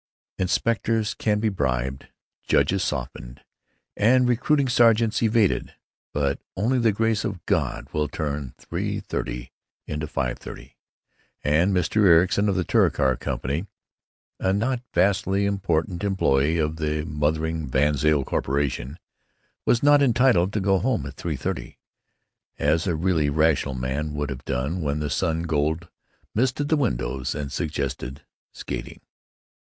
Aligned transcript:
Inspectors 0.39 1.13
can 1.13 1.39
be 1.39 1.49
bribed, 1.49 2.07
judges 2.47 2.83
softened, 2.83 3.41
and 3.95 4.27
recruiting 4.27 4.67
sergeants 4.67 5.21
evaded, 5.21 5.75
but 6.11 6.39
only 6.57 6.79
the 6.79 6.91
grace 6.91 7.23
of 7.23 7.45
God 7.45 7.87
will 7.93 8.07
turn 8.07 8.55
3.30 8.59 9.51
into 9.85 10.07
5.30. 10.07 10.73
And 11.43 11.71
Mr. 11.71 11.97
Ericson 12.07 12.49
of 12.49 12.55
the 12.55 12.63
Touricar 12.63 13.15
Company, 13.19 13.67
a 14.39 14.51
not 14.51 14.81
vastly 14.91 15.45
important 15.45 16.03
employee 16.03 16.57
of 16.57 16.77
the 16.77 17.05
mothering 17.05 17.69
VanZile 17.69 18.25
Corporation, 18.25 18.97
was 19.67 19.83
not 19.83 20.01
entitled 20.01 20.51
to 20.53 20.59
go 20.59 20.79
home 20.79 21.05
at 21.05 21.15
3.30, 21.15 21.75
as 22.57 22.87
a 22.87 22.95
really 22.95 23.29
rational 23.29 23.75
man 23.75 24.15
would 24.15 24.31
have 24.31 24.45
done 24.45 24.81
when 24.81 24.97
the 24.99 25.11
sun 25.11 25.43
gold 25.43 25.89
misted 26.33 26.69
the 26.69 26.75
windows 26.75 27.35
and 27.35 27.51
suggested 27.51 28.23
skating. 28.51 29.01